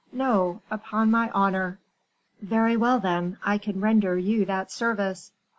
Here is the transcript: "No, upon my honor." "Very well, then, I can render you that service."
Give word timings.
"No, 0.11 0.63
upon 0.71 1.11
my 1.11 1.29
honor." 1.29 1.77
"Very 2.41 2.75
well, 2.75 2.99
then, 2.99 3.37
I 3.45 3.59
can 3.59 3.79
render 3.79 4.17
you 4.17 4.45
that 4.45 4.71
service." 4.71 5.31